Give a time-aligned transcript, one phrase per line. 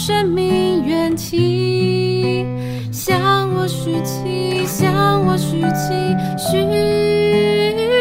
[0.00, 2.46] 生命缘起，
[2.90, 5.92] 向我许起，向我许起，
[6.38, 6.56] 许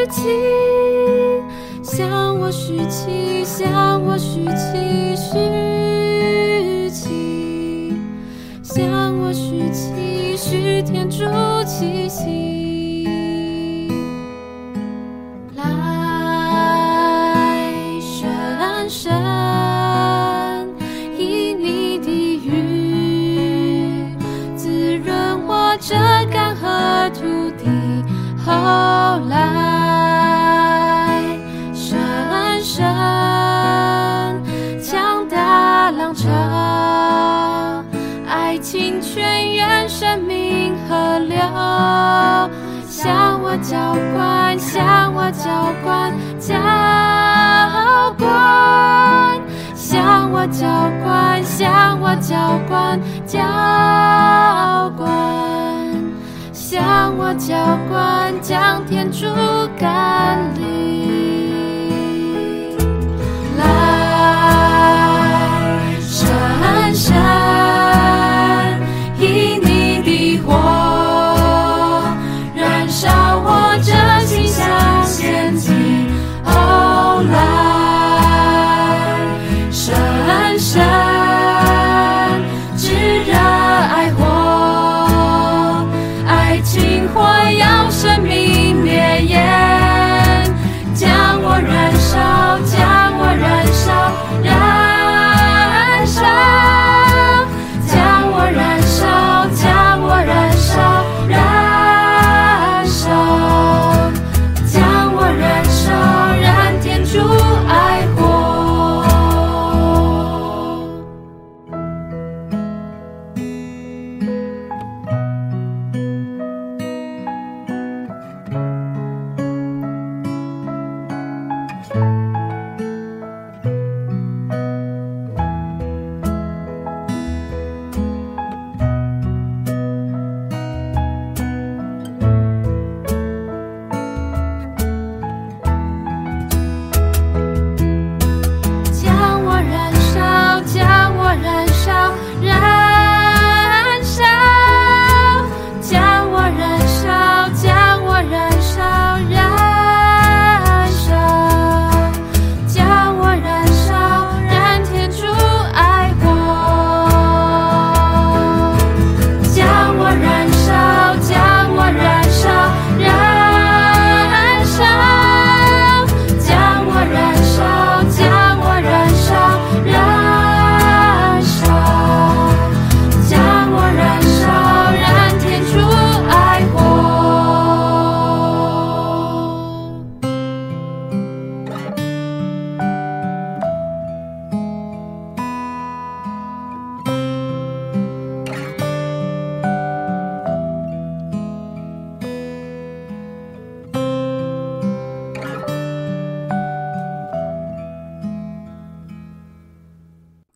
[0.09, 0.22] 起，
[1.84, 7.94] 向我许起，向我许起，许起，
[8.63, 11.25] 向我许起，许天主
[38.72, 41.39] 清泉源生命河流，
[42.88, 46.53] 向我浇灌，向我浇灌，浇
[48.20, 49.42] 灌，
[49.73, 50.67] 向我浇
[51.03, 55.09] 灌，向我浇灌，浇灌，
[56.54, 57.56] 向我浇
[57.89, 59.26] 灌，将天主
[59.80, 60.78] 甘霖。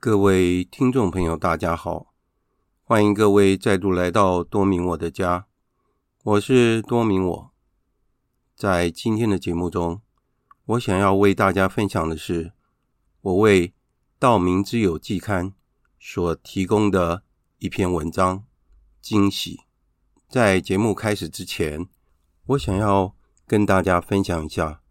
[0.03, 2.14] 各位听众朋友，大家好，
[2.84, 5.46] 欢迎各位再度来到多明我的家，
[6.25, 7.51] 我是多明我。
[8.54, 10.01] 在今天的节目中，
[10.66, 12.51] 我想要为大家分享的是
[13.22, 13.69] 我为
[14.19, 15.51] 《道明之友季刊》
[15.98, 17.24] 所提供的
[17.60, 18.44] 一篇文章——
[19.00, 19.62] 惊喜。
[20.28, 21.88] 在节目开始之前，
[22.48, 23.16] 我想要
[23.48, 24.81] 跟大家分享一下，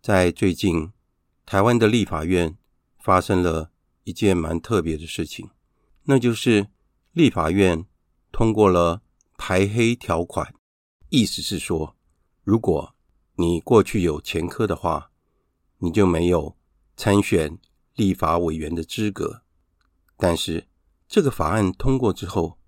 [0.00, 0.90] 在最近
[1.44, 2.56] 台湾的立法院
[2.98, 3.71] 发生了。
[4.04, 5.50] 一件蛮特别的事情，
[6.04, 6.66] 那就是
[7.12, 7.86] 立法院
[8.32, 9.02] 通过了
[9.38, 10.52] 排黑条款，
[11.08, 11.96] 意思是说，
[12.42, 12.94] 如果
[13.36, 15.10] 你过去有前科的话，
[15.78, 16.56] 你就没有
[16.96, 17.58] 参选
[17.94, 19.42] 立法委员的资格。
[20.16, 20.66] 但是
[21.06, 22.58] 这个法案通过之后，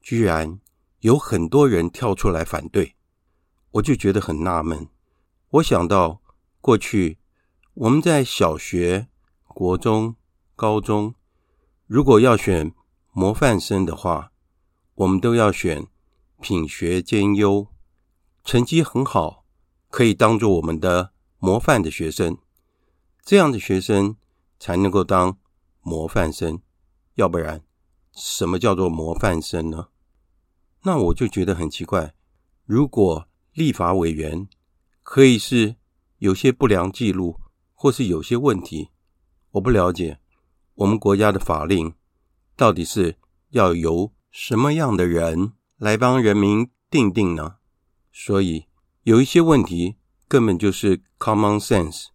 [0.00, 0.58] 居然
[1.00, 2.94] 有很多人跳出来反对，
[3.72, 4.88] 我就觉得很纳闷。
[5.50, 6.22] 我想到
[6.60, 7.18] 过去
[7.74, 9.08] 我们在小学、
[9.46, 10.16] 国中。
[10.54, 11.14] 高中
[11.86, 12.72] 如果要选
[13.10, 14.32] 模范生的话，
[14.94, 15.86] 我们都要选
[16.40, 17.66] 品学兼优、
[18.44, 19.44] 成绩很好，
[19.88, 22.38] 可以当做我们的模范的学生。
[23.24, 24.16] 这样的学生
[24.58, 25.38] 才能够当
[25.80, 26.60] 模范生，
[27.14, 27.62] 要不然
[28.12, 29.88] 什么叫做模范生呢？
[30.82, 32.14] 那我就觉得很奇怪，
[32.64, 34.48] 如果立法委员
[35.02, 35.76] 可以是
[36.18, 37.40] 有些不良记录，
[37.74, 38.90] 或是有些问题，
[39.50, 40.18] 我不了解。
[40.74, 41.94] 我们国家的法令
[42.56, 43.16] 到底是
[43.50, 47.56] 要由什么样的人来帮人民定定呢？
[48.12, 48.66] 所以
[49.02, 49.96] 有一些问题
[50.28, 52.06] 根本就是 common sense，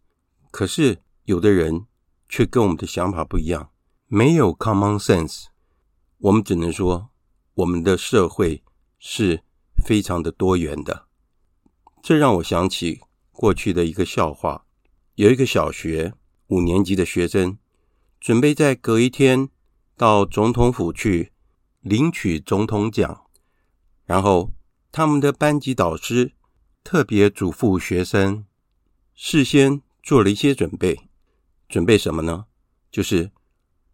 [0.51, 1.86] 可是有的人
[2.27, 3.71] 却跟我们的想法不一样，
[4.07, 5.45] 没有 common sense。
[6.19, 7.09] 我们只能说，
[7.54, 8.63] 我们的社会
[8.98, 9.44] 是
[9.86, 11.07] 非常的多元的。
[12.01, 13.01] 这让我想起
[13.31, 14.65] 过去的一个笑话：
[15.15, 16.13] 有一个小学
[16.48, 17.57] 五年级的学生，
[18.28, 19.48] 准备在隔一天
[19.96, 21.32] 到总统府去
[21.80, 23.22] 领取总统奖，
[24.04, 24.52] 然后
[24.92, 26.34] 他们的班级导师
[26.84, 28.44] 特别嘱咐学生，
[29.16, 31.08] 事先做了一些准备。
[31.70, 32.48] 准备什么呢？
[32.92, 33.32] 就是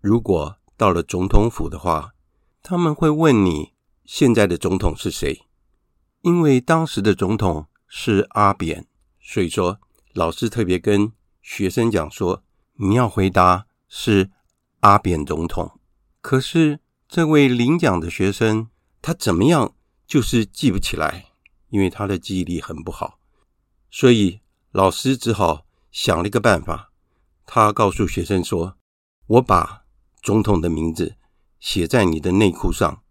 [0.01, 2.15] 如果到了总统府的话，
[2.63, 5.45] 他们会问你现在的总统是谁，
[6.23, 8.87] 因为当时的总统是阿扁，
[9.21, 9.79] 所以说
[10.13, 11.11] 老师特别跟
[11.43, 12.43] 学生讲说，
[12.77, 14.31] 你要回答是
[14.79, 15.79] 阿扁总统。
[16.19, 18.69] 可是这位领奖的学生
[19.03, 19.75] 他怎么样
[20.07, 21.27] 就是记不起来，
[21.69, 23.19] 因为他的记忆力很不好，
[23.91, 24.41] 所以
[24.71, 26.91] 老师只好想了一个办法，
[27.45, 28.77] 他告诉学生说
[29.27, 29.83] ：“我把
[30.23, 31.15] 总统的名字。”
[31.59, 33.03] 写在你的内裤上，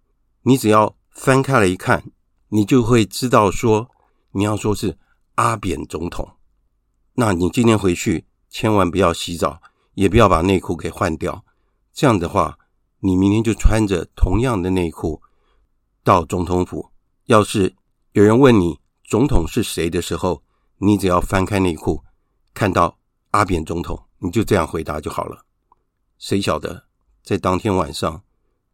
[0.43, 2.13] 你只要翻开来一看，
[2.49, 3.91] 你就会知道说
[4.33, 4.99] 你要说是
[5.37, 6.37] 阿扁总统。
[7.15, 9.63] 那你今天回去千万不要洗澡，
[9.95, 11.45] 也不要把内裤给换掉。
[11.93, 12.59] 这样的话，
[13.01, 15.23] 你明天就穿着同样的内裤
[16.03, 16.91] 到总统府。
[17.27, 17.75] 要是
[18.13, 20.43] 有人问你总统是谁的时候，
[20.79, 22.03] 你只要翻开内裤，
[22.53, 22.99] 看到
[23.31, 25.45] 阿扁总统，你就这样回答就好了。
[26.19, 26.85] 谁晓得
[27.23, 28.23] 在当天晚上，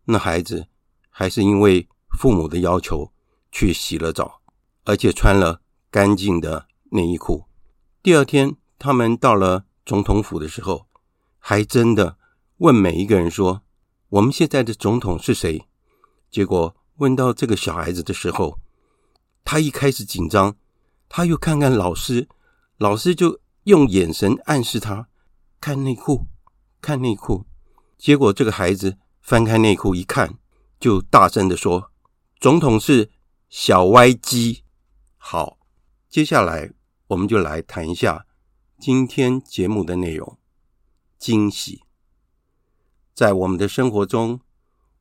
[0.05, 0.67] 那孩子
[1.11, 1.89] 还是因为
[2.19, 3.13] 父母的要求
[3.53, 4.41] 去洗了澡，
[4.85, 5.61] 而且穿了
[5.91, 7.45] 干净的内衣裤。
[8.03, 10.87] 第二天，他们到了总统府的时候，
[11.49, 12.19] 还真的
[12.59, 13.63] 问每一个人说
[14.11, 15.65] ：“我们现在的总统是谁？”
[16.31, 18.59] 结果问到这个小孩子的时候，
[19.45, 20.57] 他一开始紧张，
[21.09, 22.29] 他又看看老师，
[22.77, 25.09] 老师就用眼神暗示他
[25.59, 26.27] 看内裤，
[26.83, 27.47] 看内裤。
[27.97, 28.99] 结果这个孩子。
[29.23, 30.39] 翻开内裤一看，
[30.79, 31.91] 就大声的说
[32.41, 33.11] ：“总统是
[33.49, 34.65] 小歪鸡。”
[35.17, 35.59] 好，
[36.11, 36.73] 接下来
[37.09, 38.27] 我们就来谈一下
[38.79, 40.38] 今天节目的内容——
[41.19, 41.83] 惊喜。
[43.13, 44.41] 在我们的生活中，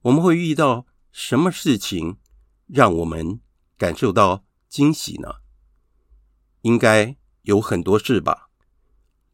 [0.02, 2.18] 我们会遇到什么事情
[2.66, 3.40] 让我们
[3.78, 5.36] 感受到惊喜呢？
[6.62, 8.50] 应该有很多事吧。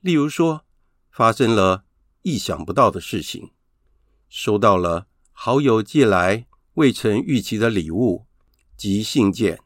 [0.02, 0.66] 例如说，
[1.10, 1.86] 发生了
[2.24, 3.52] 意想不到的事情。
[4.28, 8.26] 收到了好友寄来未曾预期的礼物
[8.76, 9.62] 及信件，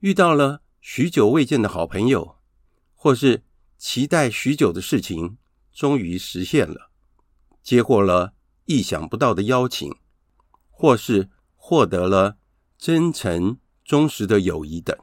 [0.00, 2.36] 遇到了许久未见的好朋友，
[2.94, 3.42] 或是
[3.76, 5.38] 期待许久的事情
[5.74, 6.90] 终于实现了，
[7.62, 8.32] 接获了
[8.64, 9.92] 意想不到的邀请，
[10.70, 12.38] 或是获得了
[12.78, 14.96] 真诚忠实的友谊等，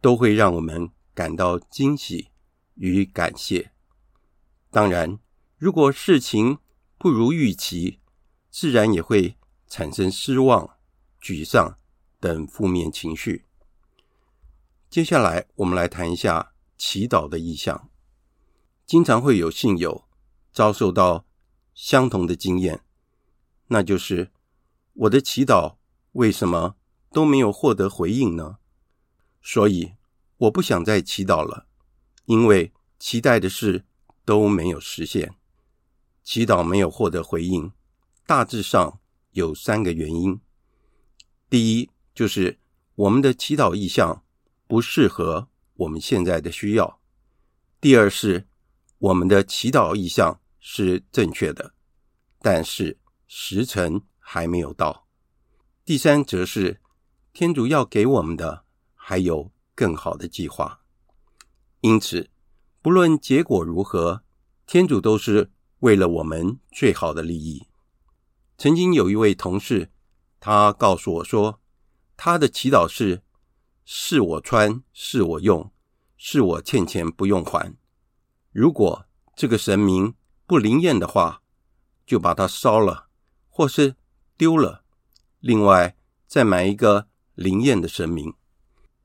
[0.00, 2.28] 都会让我们感到惊喜
[2.74, 3.72] 与感谢。
[4.70, 5.18] 当然，
[5.58, 6.58] 如果事情，
[6.96, 7.98] 不如预期，
[8.50, 10.76] 自然也会产生失望、
[11.20, 11.76] 沮丧
[12.20, 13.44] 等负面情绪。
[14.88, 17.90] 接下来，我们来谈一下祈祷的意向。
[18.86, 20.04] 经常会有信友
[20.52, 21.24] 遭受到
[21.74, 22.84] 相同的经验，
[23.68, 24.30] 那就是
[24.92, 25.76] 我的祈祷
[26.12, 26.76] 为什么
[27.10, 28.58] 都没有获得回应呢？
[29.42, 29.94] 所以
[30.36, 31.66] 我不想再祈祷了，
[32.26, 33.84] 因为期待的事
[34.24, 35.34] 都没有实现。
[36.22, 37.72] 祈祷没有获得回应，
[38.26, 39.00] 大致上
[39.32, 40.40] 有三个原因。
[41.50, 42.58] 第一，就是
[42.94, 44.22] 我们的祈祷意向
[44.66, 46.98] 不适合我们现在的需要；
[47.80, 48.46] 第二是
[49.04, 51.74] 我们的祈祷意向是正确的，
[52.40, 52.96] 但是
[53.26, 55.04] 时辰还没有到；
[55.84, 56.80] 第三则是
[57.34, 60.80] 天主要给我们的还有更好的计划。
[61.82, 62.30] 因此，
[62.80, 64.22] 不论结果如何，
[64.66, 65.50] 天主都是。
[65.80, 67.66] 为了我们最好的利益，
[68.56, 69.90] 曾经有一位同事，
[70.40, 71.60] 他告诉我说，
[72.16, 73.22] 他的祈祷是：
[73.84, 75.70] 是我穿，是我用，
[76.16, 77.76] 是我欠钱不用还。
[78.54, 80.14] 如果这个神明
[80.46, 81.42] 不灵验的话，
[82.06, 83.08] 就把它烧了，
[83.48, 83.96] 或是
[84.36, 84.84] 丢了。
[85.40, 85.96] 另外，
[86.28, 88.32] 再买一个灵验的神明。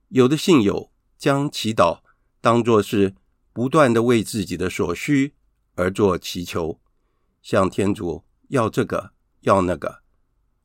[0.09, 2.01] 有的信友将祈祷
[2.39, 3.15] 当作是
[3.51, 5.33] 不断的为自己的所需。
[5.73, 6.79] 而做祈求，
[7.41, 10.03] 向天主要这个要那个，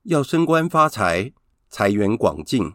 [0.02, 1.32] 要升官发财、
[1.70, 2.74] 财源广进，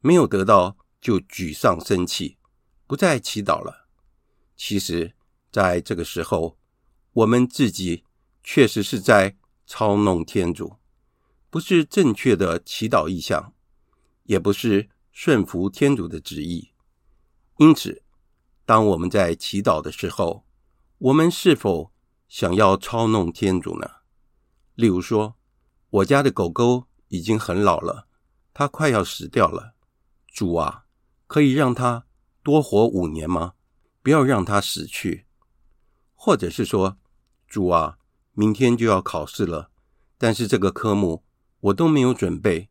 [0.00, 2.36] 没有得到就沮丧生气，
[2.86, 3.88] 不再祈祷了。
[4.56, 5.14] 其实，
[5.50, 6.58] 在这个时候，
[7.12, 8.04] 我们自己
[8.42, 9.36] 确实是在
[9.66, 10.76] 操弄天主，
[11.50, 13.52] 不是正确的祈祷意向，
[14.24, 16.70] 也不是顺服天主的旨意。
[17.58, 18.02] 因此，
[18.64, 20.44] 当我们在祈祷的时候，
[20.98, 21.92] 我们是否
[22.28, 23.88] 想要操弄天主呢？
[24.74, 25.36] 例如说，
[25.90, 28.06] 我家的狗狗已经很老了，
[28.52, 29.74] 它快要死掉了。
[30.26, 30.84] 主啊，
[31.26, 32.06] 可以让它
[32.42, 33.54] 多活五年吗？
[34.02, 35.26] 不要让它死去。
[36.20, 36.98] 或者是说，
[37.46, 37.96] 主啊，
[38.32, 39.70] 明天就要考试了，
[40.18, 41.22] 但是这个科目
[41.60, 42.68] 我都没有准备，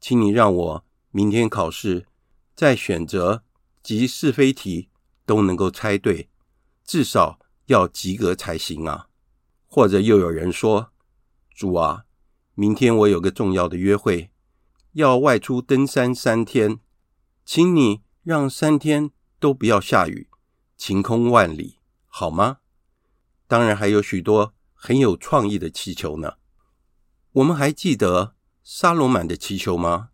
[0.00, 2.06] 请你让我明天考试
[2.54, 3.44] 在选择
[3.82, 4.88] 及是非题
[5.26, 6.30] 都能够猜对，
[6.84, 9.08] 至少要及格才行啊。
[9.66, 10.90] 或者又有人说，
[11.54, 12.04] 主啊，
[12.54, 14.30] 明天我有个重要的约会，
[14.92, 16.80] 要外出登山三天，
[17.44, 20.30] 请你让三天都不要下雨，
[20.78, 22.60] 晴空万里，好吗？
[23.46, 26.34] 当然还有许多很有创意的祈求呢。
[27.32, 30.10] 我们还记得沙罗满的祈求吗？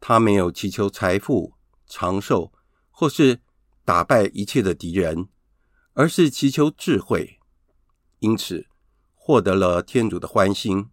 [0.00, 1.54] 他没有祈求财富、
[1.86, 2.52] 长寿，
[2.90, 3.40] 或是
[3.84, 5.28] 打败一切的敌人，
[5.94, 7.38] 而是祈求智慧，
[8.18, 8.66] 因此，
[9.14, 10.90] 获得了天主的欢心，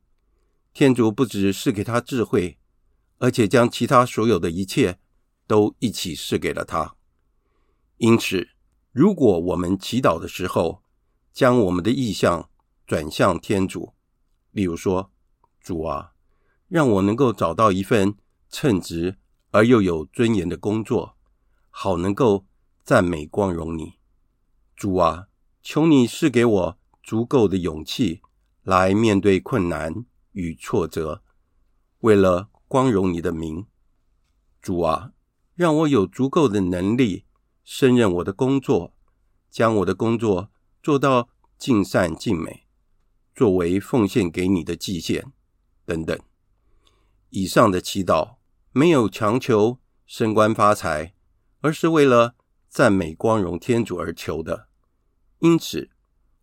[0.73, 2.59] 天主不只是给他智慧，
[3.17, 4.99] 而且将其他所有的一切
[5.47, 6.95] 都一起赐给了他。
[7.97, 8.49] 因此，
[8.91, 10.83] 如果我们祈祷的时候，
[11.39, 12.49] 将我们的意向
[12.85, 13.93] 转向天主，
[14.51, 15.13] 例如说
[15.63, 16.11] ：“主啊，
[16.67, 18.17] 让我能够找到一份
[18.49, 19.17] 称职
[19.51, 21.15] 而又有尊严的工作，
[21.69, 22.45] 好能够
[22.83, 23.93] 赞美光荣你。”
[24.75, 25.29] 主啊，
[25.61, 26.79] 求你赐给我。
[27.01, 28.21] 足够的勇气
[28.63, 31.23] 来面对困难与挫折，
[31.99, 33.65] 为了光荣你的名，
[34.61, 35.13] 主啊，
[35.55, 37.23] 让我有足够的能力
[37.63, 38.93] 胜任我的工作，
[39.49, 40.51] 将我的工作
[40.81, 42.65] 做到尽善尽美，
[43.35, 45.31] 作为奉献给你的祭献
[45.85, 46.19] 等等。
[47.29, 48.37] 以上的祈祷
[48.71, 51.13] 没有强求升官发财，
[51.61, 52.35] 而是为了
[52.67, 54.67] 赞美光荣天主而求的，
[55.39, 55.89] 因此。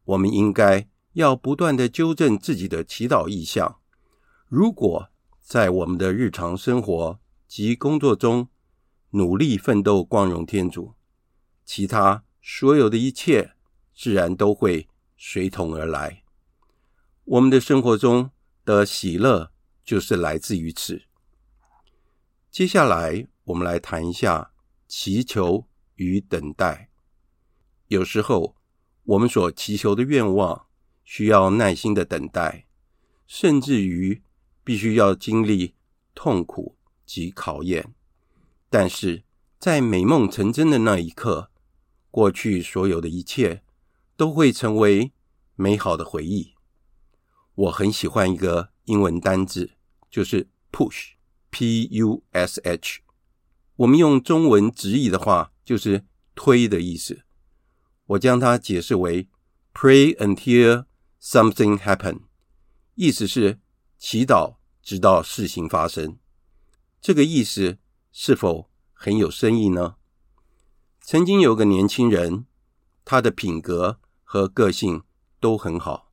[0.06, 3.80] 我们应该要不断地纠正自己的祈祷意向。
[4.46, 5.08] 如果
[5.42, 8.48] 在我们的日常生活及工作中
[9.10, 10.94] 努力奋斗，光荣天主，
[11.64, 13.55] 其他所有的一切
[13.96, 14.86] 自然都会
[15.16, 16.22] 随同而来。
[17.24, 18.30] 我们的生活中
[18.64, 19.50] 的喜乐
[19.82, 21.02] 就是来自于此。
[22.50, 24.52] 接下来，我们来谈一下
[24.86, 26.90] 祈求与等待。
[27.88, 28.56] 有时候，
[29.04, 30.66] 我们所祈求的愿望
[31.04, 32.66] 需要耐心的等待，
[33.26, 34.22] 甚至于
[34.62, 35.74] 必须要经历
[36.14, 37.94] 痛苦及考验。
[38.68, 39.24] 但是
[39.58, 41.50] 在美梦成真的那一刻，
[42.10, 43.62] 过去所有的一切
[44.16, 45.12] 都会成为
[45.54, 46.54] 美好的回忆。
[47.54, 49.72] 我很喜欢一个英文单字，
[50.10, 51.10] 就是 push，P-U-S-H。
[53.76, 57.24] 我们用中文直译的话，就是推的意思。
[58.06, 59.28] 我将它解释为
[59.74, 60.86] “pray until
[61.20, 62.20] something happen”，
[62.94, 63.60] 意思是
[63.98, 66.18] 祈祷直到事情发生。
[67.00, 67.78] 这个意思
[68.12, 69.96] 是否很有深意呢？
[71.00, 72.46] 曾经有个年轻人，
[73.04, 75.04] 他的品格和个性
[75.38, 76.10] 都很好，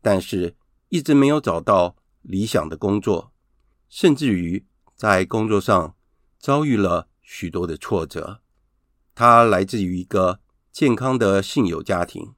[0.00, 0.56] 但是
[0.88, 3.32] 一直没有找到理想的工作，
[3.88, 5.94] 甚至于在工作上
[6.38, 8.40] 遭遇了许多的挫折。
[9.14, 10.40] 他来自于一个
[10.72, 12.34] 健康的信友家庭，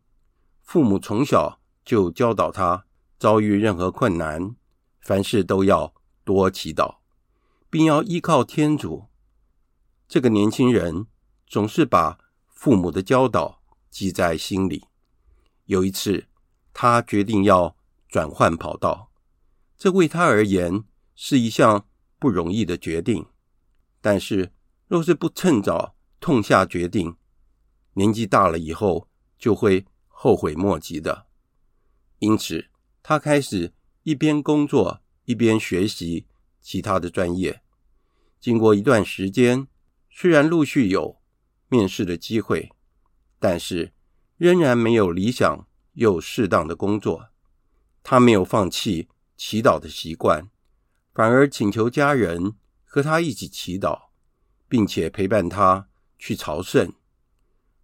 [0.61, 2.85] 父母从小就教导他，
[3.19, 4.57] 遭遇任何困难，
[5.01, 5.95] 凡事都要
[6.25, 6.97] 多祈祷，
[7.71, 9.07] 并要依靠天主。
[10.09, 11.07] 这个年轻人
[11.47, 14.87] 总是把父母的教导记在心里。
[15.67, 16.27] 有一次，
[16.73, 17.77] 他决定要
[18.09, 19.13] 转换跑道，
[19.77, 21.87] 这为他而言是一项
[22.19, 23.27] 不容易的决定。
[24.01, 24.53] 但是，
[24.87, 27.17] 若是不趁早痛下决定，
[27.95, 29.09] 年纪大了以后，
[29.39, 31.27] 就会后悔莫及的。
[32.21, 32.69] 因此，
[33.03, 33.73] 他开始
[34.05, 36.27] 一边工作一边学习
[36.61, 37.61] 其他的专业。
[38.39, 39.67] 经过一段时间，
[40.09, 41.21] 虽然陆续有
[41.69, 42.71] 面试的机会，
[43.41, 43.93] 但是
[44.37, 47.28] 仍然没有理想又适当的工作。
[48.02, 50.49] 他没有放弃祈祷的习惯，
[51.12, 54.11] 反而请求家人和他一起祈祷，
[54.69, 55.88] 并且陪伴他
[56.19, 56.93] 去朝圣。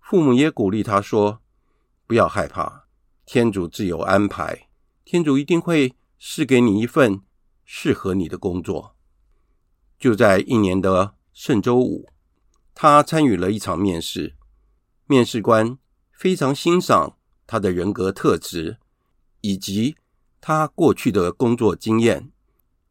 [0.00, 1.40] 父母也鼓励他说
[2.06, 2.84] ：“不要害怕，
[3.24, 4.68] 天主自有安排，
[5.04, 7.22] 天主一定会赐给你一份
[7.64, 8.94] 适合你的工作。”
[9.98, 12.08] 就在一年的圣周五，
[12.74, 14.36] 他参与了一场面试，
[15.06, 15.78] 面试官
[16.22, 18.76] 非常欣赏他的人格特质
[19.40, 19.96] 以及
[20.40, 22.30] 他过去的工作经验，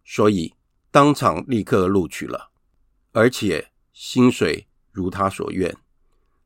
[0.03, 0.53] 所以
[0.91, 2.51] 当场立刻录取了，
[3.13, 5.73] 而且薪水如他所愿，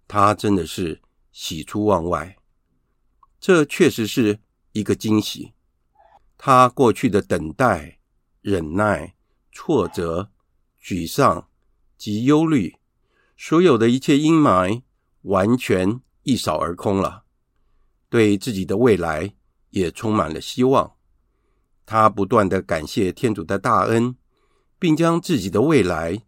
[0.08, 1.02] 他真的是
[1.32, 2.38] 喜出望外。
[3.40, 4.40] 这确实是
[4.74, 5.54] 一个惊喜。
[6.38, 7.98] 他过去的等待、
[8.42, 9.16] 忍耐、
[9.52, 10.30] 挫折、
[10.80, 11.50] 沮丧
[11.98, 12.76] 及忧虑，
[13.36, 14.84] 所有的一切阴霾，
[15.24, 17.24] 完全一扫而空了。
[18.10, 19.34] 对自己的未来
[19.72, 20.96] 也充满了希望。
[21.86, 24.16] 他不断的感谢天主的大恩，
[24.80, 26.24] 并将自己的未来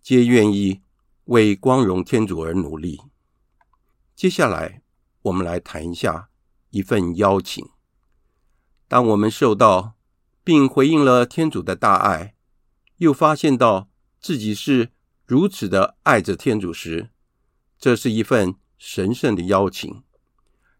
[0.00, 0.82] 皆愿意
[1.24, 3.00] 为光荣天主而努力。
[4.14, 4.82] 接下来，
[5.22, 6.28] 我们来谈一下
[6.70, 7.66] 一份邀请。
[8.88, 9.94] 当我们受到
[10.44, 12.34] 并回应了天主的大爱，
[12.98, 13.88] 又发现到
[14.20, 14.90] 自己是
[15.26, 17.10] 如此的爱着天主时，
[17.78, 20.02] 这是一份神圣的邀请，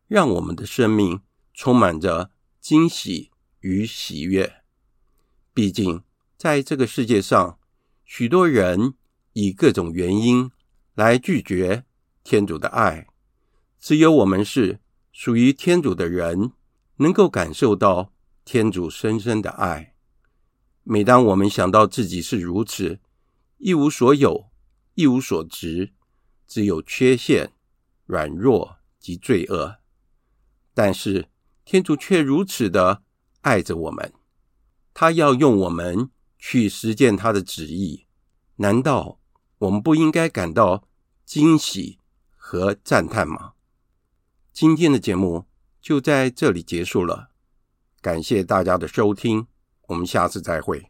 [0.09, 1.21] 让我们的生命
[1.55, 3.31] 充满着惊喜
[3.61, 4.65] 与喜悦。
[5.55, 6.03] 毕竟，
[6.37, 7.61] 在这个世界上，
[8.05, 8.95] 许多人
[9.35, 10.51] 以各种原因
[10.95, 11.85] 来拒绝
[12.25, 13.07] 天主的爱，
[13.79, 14.81] 只有我们是
[15.13, 16.51] 属于天主的人。
[16.97, 18.13] 能够感受到
[18.45, 19.97] 天主深深的爱。
[20.85, 23.01] 每当我们想到自己是如此
[23.59, 24.51] 一无所有、
[24.95, 25.93] 一无所值，
[26.47, 27.53] 只有缺陷、
[28.07, 29.79] 软弱及罪恶，
[30.75, 31.29] 但是
[31.65, 33.03] 天主却如此的
[33.43, 34.13] 爱着我们，
[34.93, 38.07] 他要用我们去实践他的旨意。
[38.57, 39.21] 难道
[39.59, 40.87] 我们不应该感到
[41.25, 41.99] 惊喜
[42.37, 43.53] 和赞叹吗？
[44.53, 45.47] 今天的节目。
[45.83, 47.31] 就在这里结束了，
[48.01, 49.49] 感谢大家的收听，
[49.89, 50.87] 我们下次再会。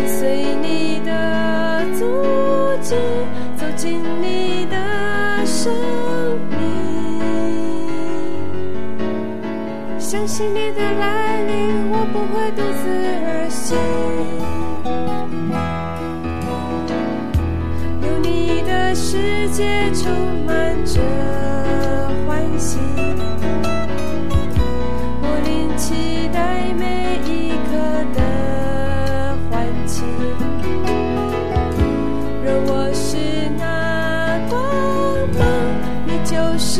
[0.00, 2.06] 跟随你的足
[2.80, 2.94] 迹，
[3.54, 5.70] 走进你的生
[6.48, 6.58] 命，
[9.98, 12.88] 相信你的来临，我不会独自
[13.26, 13.76] 而行。
[18.00, 20.10] 有你的世界充
[20.46, 21.39] 满着。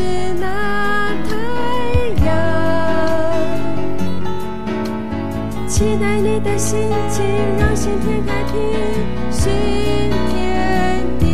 [0.00, 0.46] 是那
[1.28, 1.36] 太
[2.24, 2.28] 阳，
[5.68, 7.22] 期待你的心情，
[7.58, 8.52] 让新天开辟
[9.30, 9.52] 新
[10.30, 11.24] 天地。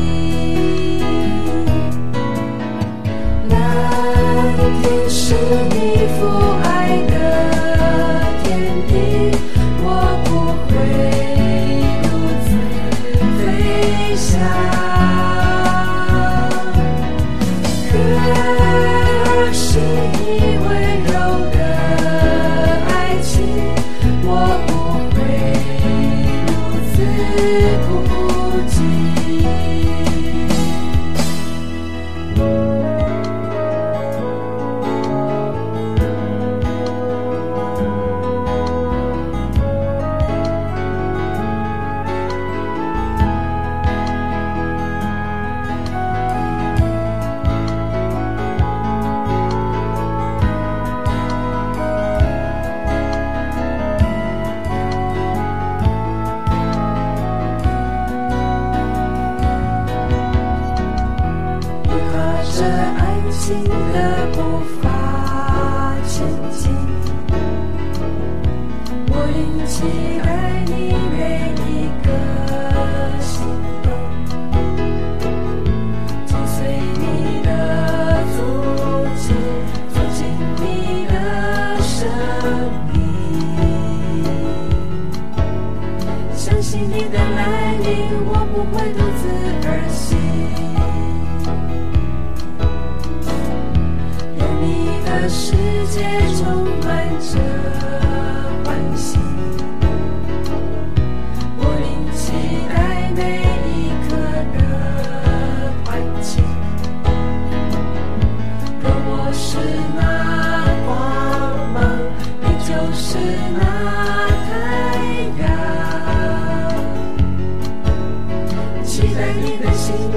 [3.48, 3.54] 蓝
[4.82, 5.34] 天是
[5.70, 5.76] 你。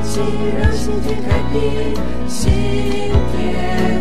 [0.04, 0.24] 心
[0.58, 1.96] 让心田开辟
[2.28, 2.52] 新
[3.32, 3.99] 天。